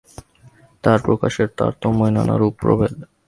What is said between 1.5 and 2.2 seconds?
তারতম্যেই